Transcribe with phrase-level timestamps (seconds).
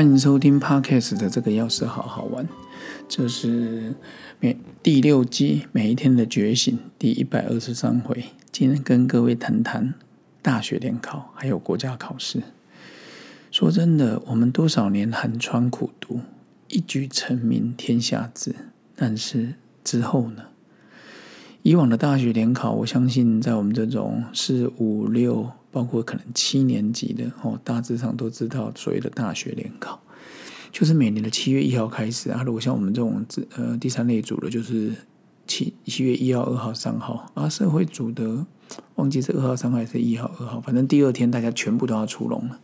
[0.00, 2.48] 欢迎收听 Podcast 的这个钥匙好好玩，
[3.06, 3.94] 这是
[4.38, 8.24] 每第六季每一天的觉醒第一百二十三回。
[8.50, 9.92] 今天跟各位谈谈
[10.40, 12.42] 大学联考还有国家考试。
[13.50, 16.20] 说真的，我们多少年寒窗苦读，
[16.68, 18.54] 一举成名天下知。
[18.96, 20.44] 但是之后呢？
[21.62, 25.50] 以往的大学联考，我相信在我们这种四五六。
[25.70, 30.00] 包括可能七年级的哦，大致上都知道所谓的大学联考，
[30.72, 32.42] 就是每年的七月一号开始啊。
[32.44, 33.24] 如果像我们这种
[33.56, 34.92] 呃第三类组的，就是
[35.46, 37.48] 七七月一号、二号、三号啊。
[37.48, 38.44] 社会组的
[38.96, 42.58] 忘记是二号、三号还是一号、二号，反正第二天大家全部都要出笼了。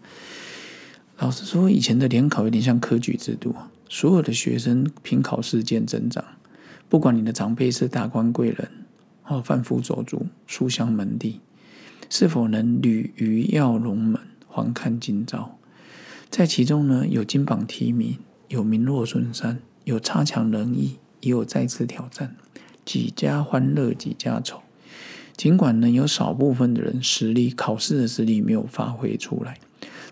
[1.18, 3.54] 老实说，以前的联考有点像科举制度，
[3.88, 6.24] 所有的学生凭考试见增长，
[6.88, 8.68] 不管你的长辈是大官贵人
[9.26, 11.40] 哦，贩夫走卒、书香门第。
[12.08, 15.58] 是否能履于耀龙门，还看今朝。
[16.30, 22.36] 在其中呢，有金榜题名，有名落孙山，有差强人意，也有再次挑战。
[22.84, 24.62] 几家欢乐几家愁。
[25.36, 29.58] 尽管呢，有少部分的人实力考试的实力没有发挥出来。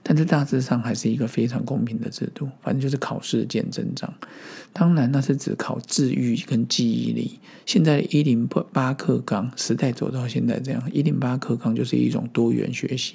[0.07, 4.13] 但是大致上还是一个非常公平的制度，反正就是考试见真章。
[4.71, 7.41] 当然，那是只考智育跟记忆力。
[7.65, 13.15] 现在一零八课纲时代走到现在这样，一零八课纲就是一种多元学习，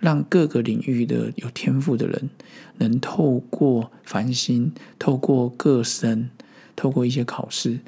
[0.00, 2.30] 让各个领域的有天赋的人
[2.78, 6.30] 能透过繁星，透过各生，
[6.74, 7.80] 透过一些考试，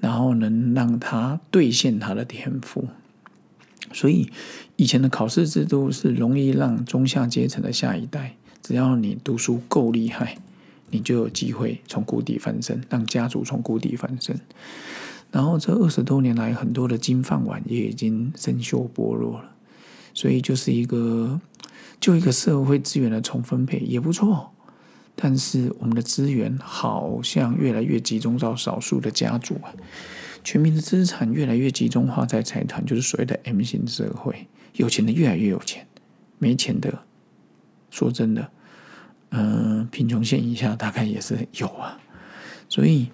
[0.00, 2.88] 然后能让他兑现他的天赋。
[3.92, 4.30] 所以，
[4.76, 10.38] 以前的考试制度是容易让中下阶层的下一代，只要你读书够厉害，
[10.90, 14.40] 你就有机会从谷底翻身，让家族从谷底翻身。
[15.30, 19.50] 然后这二十多年来，很多的金饭碗也已经生锈剥落了。
[20.14, 21.40] 所以，就是一个
[22.00, 24.52] 就一个社会资源的重分配也不错，
[25.16, 29.72] 但是我们的资源好像越来越集中到少数的家族啊。
[30.42, 34.46] 全民的资产越来越集中化在财团，就是所谓的 M 型社会。
[34.74, 35.86] 有钱的越来越有钱，
[36.38, 36.92] 没钱的，
[37.90, 38.50] 说真的，
[39.30, 41.98] 嗯，贫穷线以下大概也是有啊。
[42.68, 43.08] 所以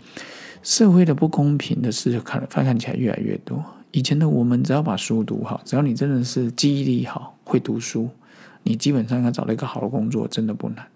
[0.63, 3.63] 社会的不公平的事看翻看起来越来越多。
[3.93, 8.09] 以前的我们只要把书读好，只要你真的是记忆力好、会读书，
[8.63, 10.87] 你基本上要找到一个好的工作真的不难。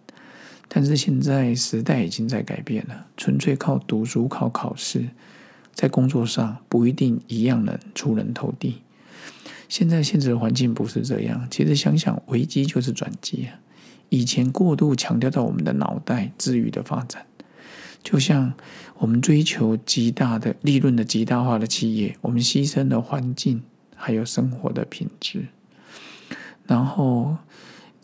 [0.76, 5.10] 但是现在时代已经在改变了，纯粹靠读书、靠考试。
[5.72, 8.82] 在工作上不一定一样能出人头地。
[9.68, 11.46] 现在现实的环境不是这样。
[11.48, 13.54] 其实想想，危机就是转机啊！
[14.08, 17.24] 以前过度强调到我们的脑袋治愈的发展，
[18.02, 18.54] 就像
[18.98, 23.62] 我们追求极大的利润的极大化的企业，我们牺牲了环境
[23.94, 25.46] 还有生活的品质。
[26.66, 27.36] 然后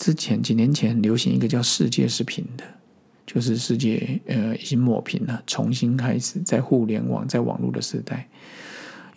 [0.01, 2.65] 之前几年前流行一个叫“世界是平的”。
[3.33, 8.29] 就是世界呃已经抹平了，重新开始在互联网在网络的时代，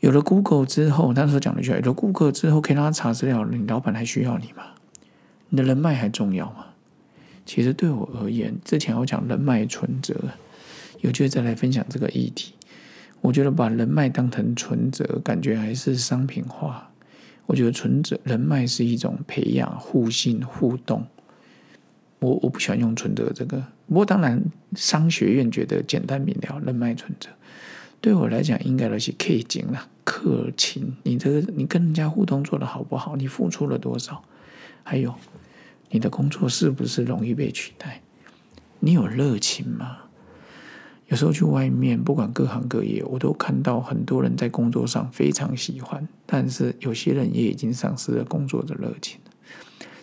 [0.01, 4.65] 有了 Google 之后，那时候讲了一句：有了 Google 之后，可以让他查资料，你老板还需要你吗？
[5.49, 6.65] 你的人脉还重要吗？
[7.43, 10.15] 其实对我而言，之前我讲人脉存折，
[11.01, 12.53] 有机会再来分享这个议题。
[13.21, 16.91] 我觉得把人脉当成存折，感觉还是商品化。
[17.45, 21.05] 我觉得存折人脉是一种培养互信互动。
[22.19, 24.41] 我我不喜欢用存折这个，不过当然
[24.75, 27.29] 商学院觉得简单明了，人脉存折
[27.99, 30.95] 对我来讲应该都是 K 情啦，客情。
[31.03, 33.15] 你这个你跟人家互动做的好不好？
[33.17, 34.23] 你付出了多少？
[34.83, 35.13] 还有
[35.89, 38.01] 你的工作是不是容易被取代？
[38.79, 39.97] 你有热情吗？
[41.07, 49.19] 有时候去外面，不管各行各业，我都看到很多人在工作上非常喜欢，但是有些人也已经丧失了工作的热情。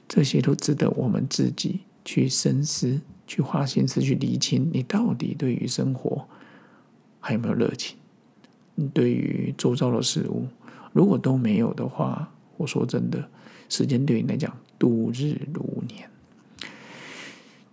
[0.08, 1.80] 这些都值得我们自己。
[2.02, 6.26] 去深思，去花心思去理清，你到底对于生活
[7.20, 7.98] 还有没有热情？
[8.74, 10.46] 你对于周遭的事物，
[10.92, 13.28] 如果都没有的话，我说真的，
[13.68, 16.09] 时间对你来讲度日如年。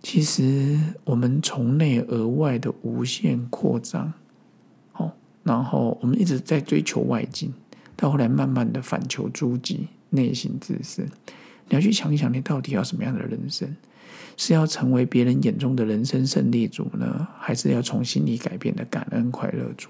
[0.02, 4.12] 其实我们从内而外的无限扩张，
[4.92, 5.12] 哦，
[5.42, 7.52] 然后我们一直在追求外境，
[7.96, 11.02] 到后来慢慢的反求诸己，内心自私。
[11.68, 13.76] 你要去想一想，你到底要什么样的人生？
[14.36, 19.88] 是要成为别人眼中的人生胜利组呢，还是要从心里改变的感恩快乐组？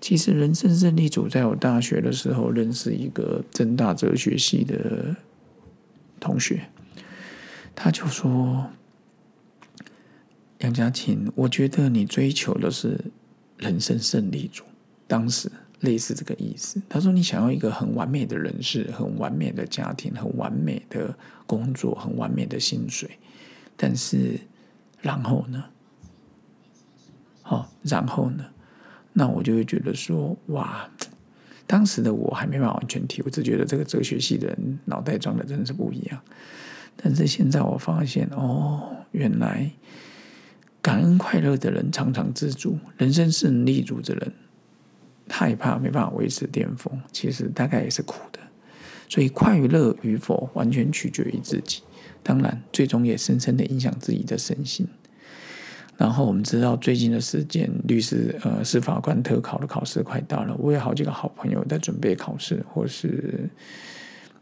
[0.00, 5.16] 其实，人生胜利组在我大学的时候认识一个正大哲学系的
[6.20, 6.68] 同学，
[7.74, 8.70] 他就说
[10.68, 13.00] ：“杨家琴，我觉得你追求的是
[13.56, 14.62] 人生胜利组。”
[15.08, 15.50] 当时
[15.80, 16.82] 类似这个意思。
[16.90, 21.16] 他说：“你想要一个很完美的人事，很完美的家庭，很完美的
[21.46, 23.08] 工作，很完美的薪水。”
[23.78, 24.38] 但是
[25.00, 25.64] 然后呢？
[27.40, 28.44] 好，然后呢？
[29.14, 30.86] 那我就会觉得说，哇，
[31.66, 36.20] 当时的我还没办法完全体会，只觉得这个哲学系的人脑袋装的真的是不一样。
[36.94, 39.70] 但是现在我发现，哦，原来
[40.80, 44.32] 感恩快乐的人常常知足，人生是立足的人
[45.28, 48.38] 害怕没办法维持巅峰，其实大概也是苦的。
[49.08, 51.82] 所以快乐与否完全取决于自己，
[52.22, 54.86] 当然最终也深深的影响自己的身心。
[55.96, 63.50] 然后我们知道最近的事件，律师呃司法官特考的考试快到了，我有好几个好朋友在准备考试，或是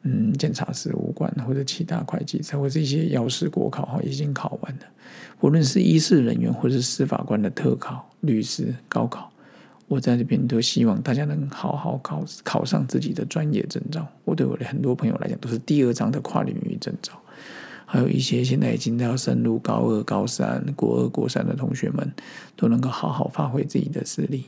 [0.06, 4.81] 嗯检察事务官或者其他会计，或者一些药师国考哈已经考完了。
[5.41, 9.31] 无论是医事人员或是司法官的特考、律师高考，
[9.88, 14.06] 我在这边都希望大家能好好考考上自己的专业证照。
[14.25, 17.12] 我对我的很多朋友来讲，都是第二张的跨领域证照。
[17.85, 22.12] 还有一些现在已经要升入高二、高三、国二、国三的同学们，
[22.56, 24.47] 都能够好好发挥自己的实力。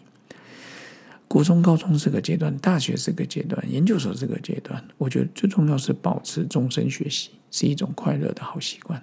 [1.29, 4.83] 国中、高中是个阶段，大学是个阶段，研究所是个阶段。
[4.97, 9.03] 我觉得最重要是保持终身学习，是一种快乐的好习惯。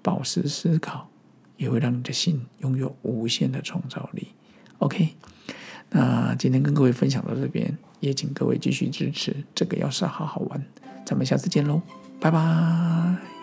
[0.00, 1.10] 保持思考，
[1.56, 4.28] 也会让你的心拥有无限的创造力。
[4.78, 5.08] OK，
[5.90, 10.64] 那今天跟各位分享到这边，也请各位继续支持这个，要是好好玩，
[11.04, 11.82] 咱们下次见喽，
[12.20, 13.37] 拜拜。